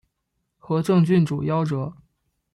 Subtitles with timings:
[0.57, 1.93] 和政郡主夭折。